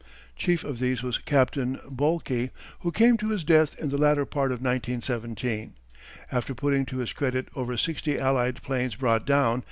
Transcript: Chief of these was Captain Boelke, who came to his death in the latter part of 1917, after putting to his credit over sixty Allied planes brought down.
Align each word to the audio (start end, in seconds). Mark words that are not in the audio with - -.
Chief 0.35 0.63
of 0.63 0.79
these 0.79 1.03
was 1.03 1.19
Captain 1.19 1.79
Boelke, 1.87 2.49
who 2.79 2.91
came 2.91 3.17
to 3.17 3.29
his 3.29 3.43
death 3.43 3.77
in 3.77 3.89
the 3.89 3.99
latter 3.99 4.25
part 4.25 4.51
of 4.51 4.57
1917, 4.59 5.75
after 6.31 6.55
putting 6.55 6.87
to 6.87 6.97
his 6.97 7.13
credit 7.13 7.47
over 7.55 7.77
sixty 7.77 8.17
Allied 8.17 8.63
planes 8.63 8.95
brought 8.95 9.27
down. 9.27 9.59